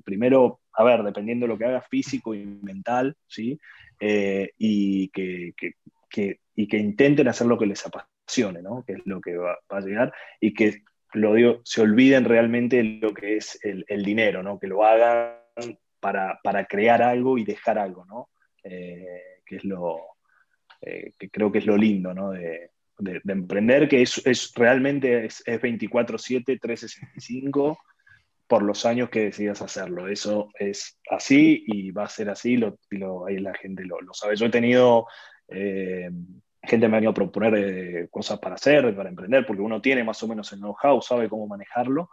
[0.05, 3.59] Primero, a ver, dependiendo de lo que haga físico y mental, ¿sí?
[4.01, 5.55] Eh, y, que,
[6.55, 8.85] y que intenten hacer lo que les apasione, ¿no?
[8.85, 10.83] que es lo que va, a llegar, y que
[11.13, 14.59] lo digo, se olviden realmente lo que es el, dinero, ¿no?
[14.59, 15.37] que lo hagan
[16.01, 18.31] para, crear algo y dejar algo, ¿no?
[18.63, 20.01] que es lo
[20.81, 22.31] que creo que es lo lindo ¿no?
[22.31, 27.79] de, de, emprender, que es, es realmente es, 24/7, 365
[28.47, 30.09] por los años que decidas hacerlo.
[30.09, 34.13] Eso es así y va a ser así, lo, lo ahí la gente lo, lo,
[34.13, 34.37] sabe.
[34.37, 35.07] Yo he tenido,
[35.49, 36.11] eh,
[36.63, 40.05] gente me ha venido a proponer eh, cosas para hacer, para emprender, porque uno tiene
[40.05, 42.11] más o menos el know-how, sabe cómo manejarlo,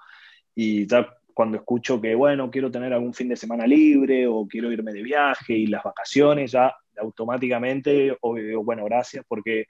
[0.56, 1.08] y ya
[1.39, 5.02] cuando escucho que, bueno, quiero tener algún fin de semana libre o quiero irme de
[5.02, 9.65] viaje y las vacaciones, ya automáticamente, o, bueno, gracias, porque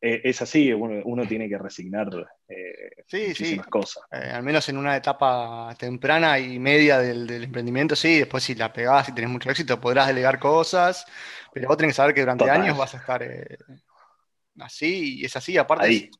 [0.00, 2.08] eh, es así, uno, tiene que resignar
[2.48, 4.02] eh, muchísimas cosas.
[4.10, 8.72] Eh, al menos en una etapa temprana y media del, emprendimiento, sí, después si la
[8.72, 11.04] pegás y tenés mucho éxito, podrás delegar cosas,
[11.52, 13.22] pero vos tenés que saber que durante años vas a estar
[14.58, 16.10] así, y es así, aparte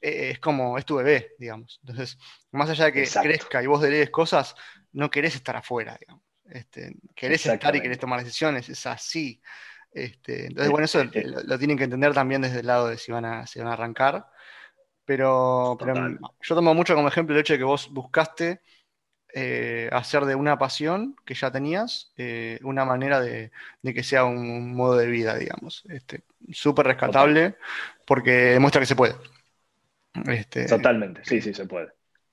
[0.00, 1.80] es, como, es tu bebé, digamos.
[1.82, 2.18] Entonces,
[2.52, 4.54] más allá de que crezca y vos delegues cosas,
[4.92, 6.22] no querés estar afuera, digamos.
[6.48, 9.40] Este, querés estar y querés tomar decisiones, es así.
[9.92, 13.24] Este, entonces, bueno, eso lo, tienen que entender también desde el lado de si van
[13.24, 14.26] a, si van a arrancar.
[15.04, 15.78] Pero,
[16.42, 18.60] yo tomo mucho como ejemplo el hecho de que vos buscaste
[19.32, 23.50] eh, hacer de una pasión que ya tenías eh, una manera de,
[23.82, 25.84] que sea un modo de vida, digamos.
[25.88, 26.22] Este,
[26.52, 27.56] Súper rescatable
[28.06, 29.14] porque demuestra que se puede.
[30.26, 31.88] Este, Totalmente, sí, sí, se puede.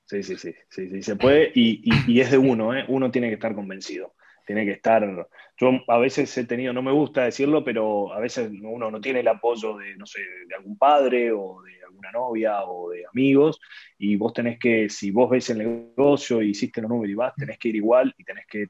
[0.06, 2.86] Sí, sí, sí, sí, sí, se puede y, es de uno, ¿eh?
[2.88, 5.28] uno tiene que estar convencido, tiene que estar,
[5.58, 9.22] yo a veces he tenido, no me gusta decirlo, pero a veces uno no tiene
[9.22, 13.60] el apoyo de, no sé, de algún padre o de alguna novia o de amigos
[13.98, 17.34] y vos tenés que, si vos ves el negocio y hiciste los números y vas,
[17.36, 18.68] tenés que ir igual y tenés que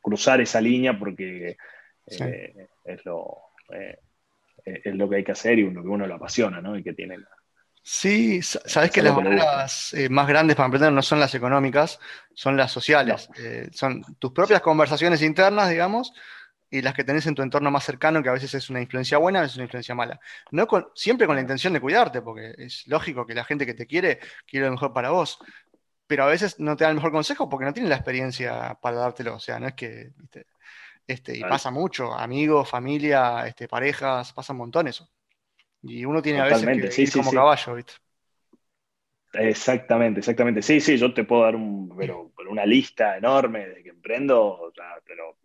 [0.00, 1.56] cruzar esa línea porque
[2.06, 3.36] eh, es, lo,
[3.72, 3.98] eh,
[4.64, 6.76] es lo que hay que hacer y lo que uno lo apasiona, ¿no?
[6.76, 7.28] Y que tiene la,
[7.90, 11.98] Sí, sabes que las barreras eh, más grandes para emprender no son las económicas,
[12.34, 13.30] son las sociales.
[13.38, 16.12] Eh, son tus propias conversaciones internas, digamos,
[16.68, 19.16] y las que tenés en tu entorno más cercano, que a veces es una influencia
[19.16, 20.20] buena, a veces es una influencia mala.
[20.50, 23.72] No con, siempre con la intención de cuidarte, porque es lógico que la gente que
[23.72, 25.38] te quiere quiere lo mejor para vos.
[26.06, 28.98] Pero a veces no te dan el mejor consejo porque no tienen la experiencia para
[28.98, 29.36] dártelo.
[29.36, 30.12] O sea, no es que.
[31.06, 32.12] Este, y pasa mucho.
[32.12, 35.08] Amigos, familia, este, parejas, pasa un montón eso.
[35.82, 37.92] Y uno tiene a veces que ir como caballo, ¿viste?
[39.32, 40.62] Exactamente, exactamente.
[40.62, 44.72] Sí, sí, yo te puedo dar un, pero, una lista enorme de que emprendo,
[45.04, 45.38] pero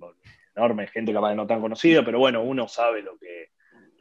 [0.55, 3.49] enorme, gente capaz de no tan conocida, pero bueno, uno sabe lo que,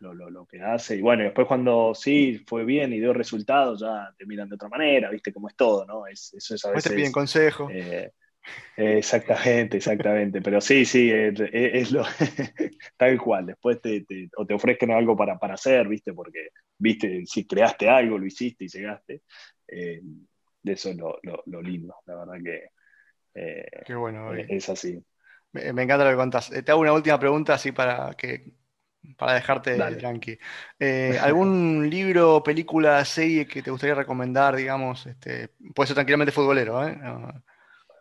[0.00, 0.96] lo, que hace.
[0.96, 4.68] Y bueno, después cuando sí fue bien y dio resultados, ya te miran de otra
[4.68, 5.32] manera, ¿viste?
[5.32, 6.06] cómo es todo, ¿no?
[6.06, 6.90] Es, eso es a veces.
[6.90, 7.68] te piden consejo.
[7.70, 8.12] Eh,
[8.76, 10.40] Exactamente, exactamente.
[10.40, 12.04] Pero sí, sí, es, lo
[12.96, 13.46] tal cual.
[13.46, 14.04] Después te,
[14.36, 16.12] o te ofrezcan algo para, hacer, ¿viste?
[16.12, 17.24] Porque, ¿viste?
[17.26, 19.22] Si creaste algo, lo hiciste y llegaste.
[19.68, 20.00] Eh,
[20.64, 22.68] eso es lo, lindo, la verdad que
[23.34, 25.02] eh, Qué bueno, es así.
[25.52, 26.52] Me, encanta lo que contás.
[26.52, 28.52] Eh, te hago una última pregunta así para que
[29.18, 30.38] para dejarte tranqui.
[31.20, 35.06] ¿Algún libro, película, serie que te gustaría recomendar, digamos?
[35.06, 36.96] Este, puede ser tranquilamente futbolero, ¿eh?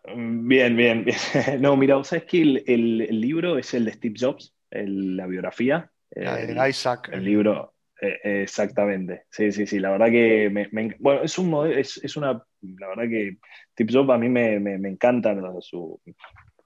[0.04, 1.06] Bien, bien, bien.
[1.60, 5.90] No, mira, ¿sabes que el, libro es el de Steve Jobs, la biografía?
[6.10, 7.10] El, Isaac.
[7.12, 9.24] El libro, eh, exactamente.
[9.30, 9.78] Sí, sí, sí.
[9.78, 13.38] La verdad que me, bueno, es un modelo, es, una, la verdad que
[13.72, 14.56] Steve Jobs a mí me,
[14.88, 16.00] encanta su,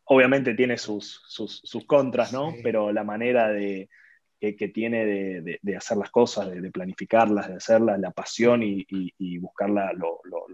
[0.05, 2.55] obviamente tiene sus, sus, contras, ¿no?
[2.62, 3.88] Pero la manera de,
[4.40, 9.92] que, tiene de, hacer las cosas, de, planificarlas, de hacerlas, la pasión y, y, buscarla,
[9.92, 10.46] lo, lo,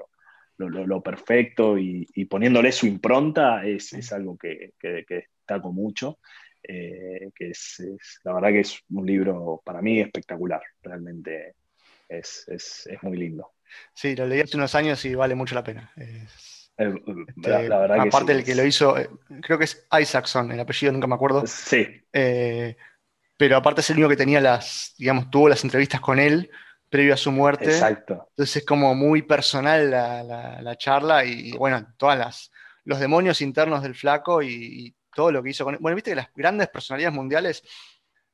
[1.02, 6.18] perfecto y, poniéndole su impronta es, algo que, que, destaco mucho.
[6.62, 7.82] Eh, que es,
[8.22, 11.56] la verdad que es un libro para mí espectacular, realmente
[12.08, 12.46] es,
[13.02, 13.54] muy lindo.
[13.94, 15.90] Sí, lo leí hace unos años y vale mucho la pena.
[15.96, 16.26] Eh,
[16.76, 19.08] este, aparte del que lo hizo, eh,
[19.40, 21.44] creo que es Isaacson, el apellido nunca me acuerdo.
[21.46, 21.86] Sí.
[22.12, 26.48] pero aparte es el único que tenía las, digamos, tuvo las entrevistas con él
[26.92, 27.64] previo a su muerte.
[27.64, 28.26] Exacto.
[28.28, 32.52] Entonces es como muy personal la, charla y, bueno, todas las
[32.84, 36.32] los demonios internos del flaco y, todo lo que hizo con Bueno, viste que las
[36.34, 37.62] grandes personalidades mundiales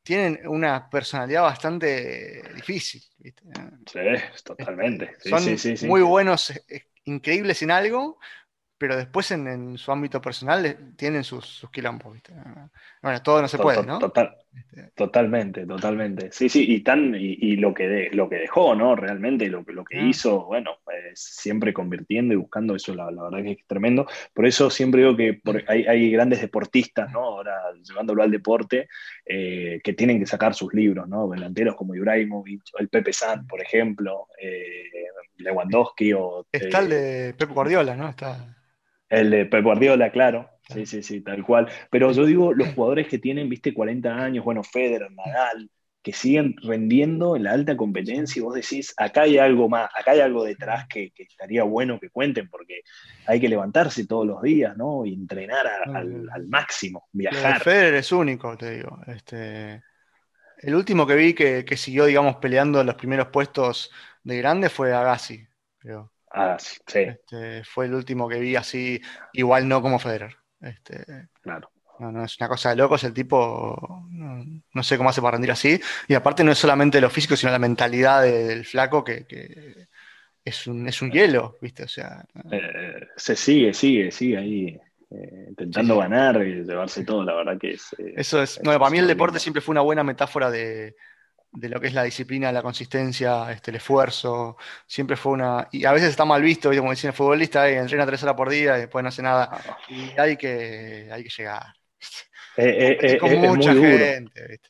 [0.01, 3.03] tienen una personalidad bastante difícil.
[3.19, 3.43] ¿viste?
[3.87, 5.17] Sí, totalmente.
[5.19, 8.21] son muy buenos, eh, increíbles en algo,
[8.79, 12.15] pero después en, su ámbito personal tienen sus, sus quilombos.
[12.15, 12.33] ¿viste?
[13.03, 13.99] Bueno, todo no se puede, ¿no?
[13.99, 16.31] Este, totalmente, totalmente.
[16.33, 18.97] Sí, sí, y, tan, y, lo, que lo que dejó, ¿no?
[18.97, 20.03] Realmente lo, lo que ah.
[20.03, 20.79] hizo, bueno,
[21.15, 24.07] siempre convirtiendo y buscando eso, la, verdad que es tremendo.
[24.33, 27.21] Por eso siempre digo que hay, grandes deportistas, ¿no?
[27.21, 28.89] Ahora llevándolo al deporte,
[29.25, 31.29] eh, que tienen que sacar sus libros, ¿no?
[31.29, 34.91] Delanteros como Ibrahimovic, el Pepe San, por ejemplo, eh,
[35.37, 36.47] Lewandowski o...
[36.51, 38.09] Está el de Pep Guardiola, ¿no?
[38.09, 38.55] Está...
[39.09, 40.51] El de Pep Guardiola, claro.
[40.69, 41.69] Sí, sí, sí, tal cual.
[41.91, 45.71] Pero yo digo, los jugadores que tienen, viste, 40 años, bueno, Federer, Nadal,
[46.03, 50.13] que siguen rendiendo en la alta competencia y vos decís, acá hay algo más, acá
[50.13, 52.83] hay algo detrás que, estaría bueno que cuenten, porque
[53.27, 55.05] hay que levantarse todos los días, ¿no?
[55.05, 57.61] Y entrenar al, máximo, viajar.
[57.61, 59.01] Federer es único, te digo.
[59.07, 59.83] Este,
[60.59, 63.91] el último que vi que, que siguió, digamos, peleando los primeros puestos
[64.23, 65.47] de grande fue Agassi,
[65.79, 66.13] creo.
[66.31, 67.01] Ah, sí.
[67.01, 69.01] Este, fue el último que vi así,
[69.33, 70.37] igual no como Federer.
[70.61, 71.71] Este, claro.
[71.99, 75.81] No, es una cosa de locos, el tipo no, sé cómo hace para rendir así.
[76.07, 79.27] Y aparte no es solamente lo físico, sino la mentalidad del flaco que,
[80.45, 81.83] es, un, es un hielo, ¿viste?
[81.83, 82.25] O sea.
[82.53, 84.81] Eh, se sigue, sigue, sigue ahí.
[85.11, 87.95] Eh, intentando ganar y llevarse todo, la verdad que es.
[87.99, 88.63] Eh, Eso es.
[88.63, 90.97] No, para mí el deporte siempre fue una buena metáfora de,
[91.53, 94.57] de lo que es la disciplina, la consistencia, este, el esfuerzo,
[94.87, 95.69] siempre fue una...
[95.73, 98.77] Y a veces está mal visto, como decía el futbolista, entrena tres horas por día
[98.77, 99.49] y después no hace nada.
[99.53, 99.79] Ah.
[99.89, 101.67] Y hay que, hay que llegar.
[102.57, 104.61] Eh, eh, es, eh, mucha muy gente,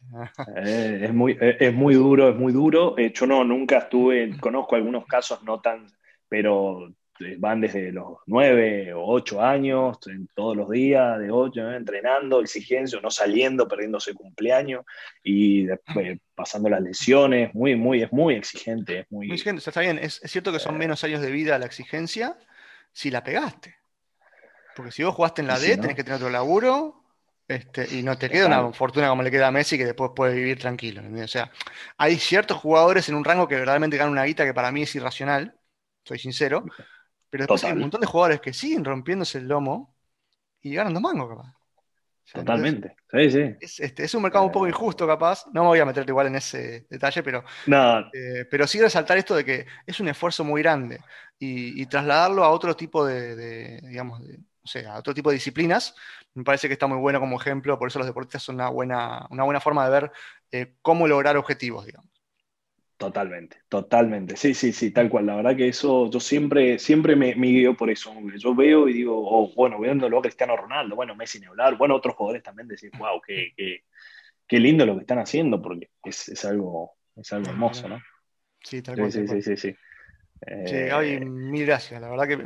[0.57, 2.97] es, muy, es muy duro, es muy duro.
[2.97, 5.87] yo no, nunca estuve, conozco algunos casos no tan,
[6.29, 6.93] pero
[7.39, 9.99] van desde los 9 o 8 años,
[10.35, 14.85] todos los días, de 8, entrenando, exigencia, no saliendo, perdiéndose cumpleaños
[15.23, 19.01] y después pasando las lesiones, muy, muy, es muy exigente.
[19.01, 20.79] Es muy, exigente, está bien, es, cierto que son eh.
[20.79, 22.37] menos años de vida la exigencia
[22.93, 23.77] si la pegaste.
[24.77, 27.03] Porque si vos jugaste en la D, tenés que tener otro laburo,
[27.49, 30.35] este, y no te queda una fortuna como le queda a Messi que después puede
[30.35, 31.03] vivir tranquilo.
[31.25, 31.51] O sea,
[31.97, 34.95] hay ciertos jugadores en un rango que verdaderamente ganan una guita que para mí es
[34.95, 35.57] irracional,
[36.05, 36.65] soy sincero,
[37.31, 39.95] pero después hay un montón de jugadores que siguen rompiéndose el lomo
[40.61, 41.59] y ganan dos mangos, capaz.
[42.33, 42.95] Totalmente.
[43.11, 43.57] sí, sí.
[43.81, 44.69] Este, es, un mercado un poco eh.
[44.69, 45.47] injusto, capaz.
[45.53, 47.43] No me voy a meter igual en ese detalle, pero,
[48.13, 51.01] eh, pero sí resaltar esto de que es un esfuerzo muy grande
[51.39, 55.95] y, trasladarlo a otro tipo de, digamos, o sea, a otro tipo de disciplinas,
[56.35, 57.79] me parece que está muy bueno como ejemplo.
[57.79, 60.13] Por eso los deportistas son una buena, una buena forma de ver
[60.53, 62.11] eh, cómo lograr objetivos, digamos.
[62.99, 64.37] Totalmente, totalmente.
[64.37, 65.27] Sí, sí, sí, tal cual.
[65.27, 68.13] La verdad que eso yo siempre, siempre me, me guío por eso.
[68.37, 71.95] Yo veo y digo, oh, bueno, viéndolo a Cristiano Ronaldo, bueno, Messi ni hablar, bueno,
[71.95, 73.53] otros jugadores también decir, wow, qué,
[74.49, 78.03] qué, lindo lo que están haciendo, porque es, algo, es algo hermoso, ¿no?
[78.65, 79.13] Sí, tal cual.
[79.13, 79.77] Sí, sí, sí, sí,
[80.49, 82.01] eh, mil gracias.
[82.01, 82.37] La verdad que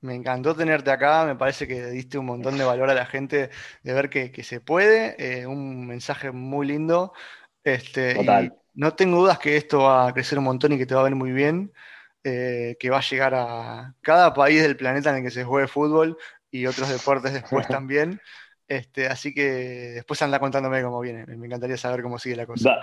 [0.00, 1.24] me, encantó tenerte acá.
[1.26, 3.50] Me parece que diste un montón de valor a la gente
[3.84, 5.14] de ver que, se puede.
[5.42, 7.12] Eh, un mensaje muy lindo.
[7.62, 10.94] Este, Total no tengo dudas que esto va a crecer un montón y que te
[10.94, 11.72] va a ver muy bien,
[12.24, 15.68] eh, que va a llegar a cada país del planeta en el que se juegue
[15.68, 16.16] fútbol
[16.50, 18.20] y otros deportes después también.
[18.68, 19.42] Este, así que
[19.94, 21.26] después anda contándome cómo viene.
[21.26, 22.82] Me encantaría saber cómo sigue la cosa.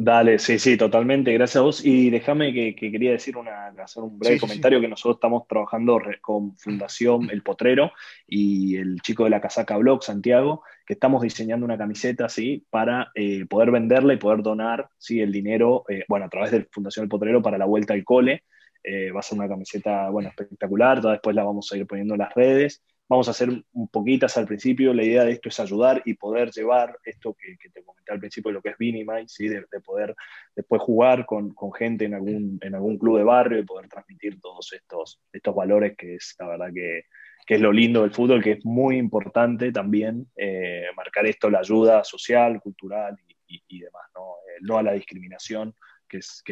[0.00, 1.84] Dale, sí, sí, totalmente, gracias a vos.
[1.84, 6.56] Y déjame que, quería decir una, hacer un breve comentario, que nosotros estamos trabajando con
[6.56, 7.90] Fundación El Potrero
[8.24, 12.64] y el chico de la casaca blog, Santiago, que estamos diseñando una camiseta, ¿sí?
[12.70, 15.20] Para eh, poder venderla y poder donar, ¿sí?
[15.20, 18.44] El dinero, eh, bueno, a través de Fundación El Potrero para la vuelta al cole.
[18.84, 22.20] Eh, va a ser una camiseta, bueno, espectacular, después la vamos a ir poniendo en
[22.20, 24.92] las redes vamos a hacer un poquitas al principio.
[24.92, 28.52] La idea de esto es ayudar y poder llevar esto que, te comenté al principio,
[28.52, 29.48] lo que es Vinimai, ¿sí?
[29.48, 30.14] de, poder
[30.54, 35.54] después jugar con, gente en algún, club de barrio y poder transmitir todos estos, estos
[35.54, 37.04] valores que es la verdad que,
[37.46, 42.04] es lo lindo del fútbol, que es muy importante también eh, marcar esto, la ayuda
[42.04, 43.16] social, cultural
[43.46, 44.34] y, demás, ¿no?
[44.46, 45.74] Eh, no a la discriminación,
[46.06, 46.42] que es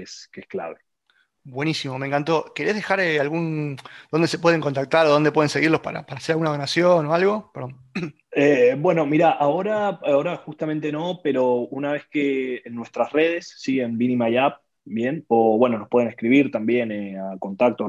[0.48, 0.78] clave.
[1.48, 2.52] Buenísimo, me encantó.
[2.52, 3.76] ¿Querés dejar eh, algún,
[4.10, 7.52] dónde se pueden contactar o dónde pueden seguirlos para, hacer alguna donación o algo?
[8.38, 13.80] Eh, bueno, mira, ahora, ahora justamente no, pero una vez que en nuestras redes, sí,
[13.80, 17.88] en Vinimayap, bien, o bueno, nos pueden escribir también eh, a contacto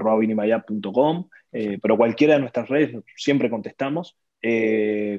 [1.52, 4.16] pero cualquiera de nuestras redes siempre contestamos.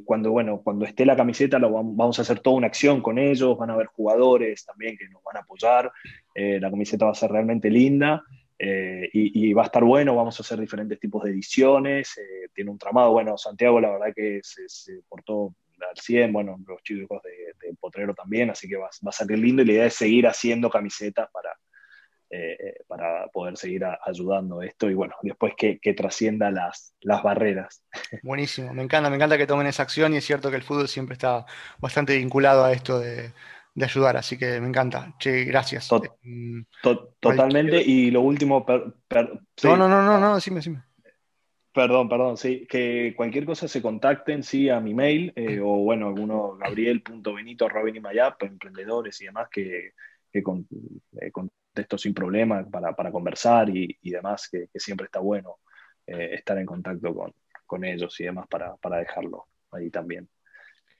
[0.05, 3.59] Cuando, bueno, cuando esté la camiseta lo vamos a hacer toda una acción con ellos,
[3.59, 5.91] van a haber jugadores también que nos van a apoyar,
[6.35, 8.23] eh, la camiseta va a ser realmente linda
[8.59, 12.71] eh, y, va a estar bueno, vamos a hacer diferentes tipos de ediciones, eh, tiene
[12.71, 17.75] un tramado, bueno, Santiago la verdad que se, portó al 100, bueno, los chicos de,
[17.81, 21.29] Potrero también, así que va, a salir lindo y la idea es seguir haciendo camisetas
[21.31, 21.51] para,
[22.87, 27.83] para poder seguir ayudando esto y bueno, después que, trascienda las, las barreras.
[28.23, 30.89] Buenísimo, me encanta, me encanta que tomen esa acción y es cierto que el fútbol
[30.89, 31.47] siempre está
[31.79, 33.33] bastante vinculado a esto de,
[33.79, 35.15] de ayudar, así que me encanta.
[35.19, 35.89] Che, gracias.
[36.23, 36.63] Mm,
[37.21, 38.67] totalmente, y lo último...
[38.69, 40.83] no, no, no, no, no, decime, decime.
[41.73, 46.09] Perdón, perdón, sí, que cualquier cosa se contacten, sí, a mi mail, eh, o bueno,
[46.09, 49.93] alguno, gabriel.benito, Robin y Mayap, emprendedores y demás, que,
[50.33, 50.67] que con,
[51.21, 51.31] eh,
[51.79, 55.59] contesto sin problema para, para conversar y, y demás, que, siempre está bueno
[56.07, 57.33] eh, estar en contacto con,
[57.67, 60.29] con ellos y demás para, para dejarlo ahí también.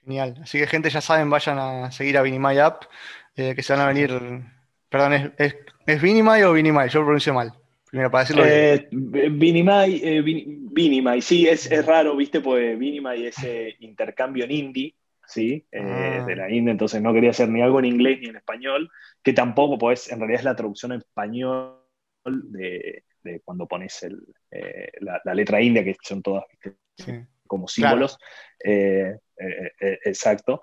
[0.05, 0.39] Genial.
[0.41, 2.83] Así que, gente, ya saben, vayan a seguir a Vinimay App,
[3.35, 4.11] eh, que se van a venir.
[4.87, 6.87] Perdón, ¿es, es, es Vinimay o Vinimay?
[6.89, 7.53] Yo lo pronuncio mal.
[7.89, 8.45] Primero, para decirlo.
[8.45, 12.39] Eh, Vinimay, eh, Vinimay, sí, es, es, raro, ¿viste?
[12.39, 13.35] Pues Vinimay es
[13.79, 14.95] intercambio en hindi,
[15.29, 15.65] ¿sí?
[15.73, 16.25] Ah.
[16.27, 18.89] De la India, entonces no quería hacer ni algo en inglés ni en español,
[19.23, 21.77] que tampoco, pues, en realidad es la traducción en español
[22.25, 24.19] de, de cuando pones el,
[25.01, 26.43] la, la, letra india, que son todas,
[27.47, 28.17] como símbolos.
[28.63, 30.61] Eh, eh, eh, exacto.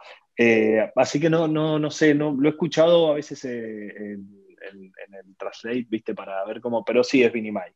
[0.94, 5.86] así que no, no, no sé, no, lo he escuchado a veces en, el translate,
[5.88, 7.72] viste, para ver cómo, pero sí es Vinimai.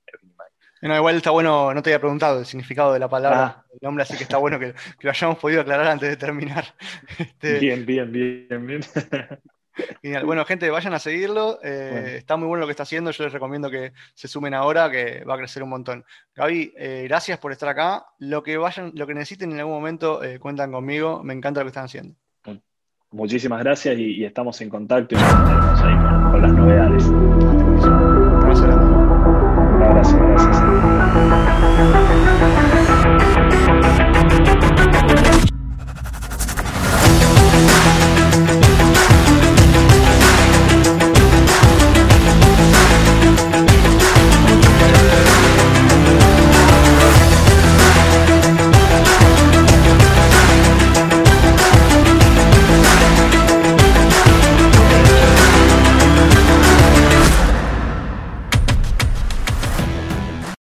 [0.83, 3.65] No, igual está bueno, no te había preguntado el significado de la palabra, ah.
[3.73, 6.65] el nombre, así que está bueno que, lo hayamos podido aclarar antes de terminar.
[7.19, 8.81] Este, bien, bien, bien, bien.
[10.03, 10.25] Genial.
[10.25, 11.59] Bueno, gente, vayan a seguirlo.
[11.63, 13.11] Eh, está muy bueno lo que está haciendo.
[13.11, 16.05] Yo les recomiendo que se sumen ahora, que va a crecer un montón.
[16.35, 18.07] Gaby, eh, gracias por estar acá.
[18.19, 21.23] Lo que vayan, lo que necesiten en algún momento, eh, cuentan conmigo.
[21.23, 22.15] Me encanta lo que están haciendo.
[23.13, 25.97] Muchísimas gracias y, estamos en contacto y nos ahí
[26.31, 27.30] con las novedades.
[31.81, 32.10] Thank you.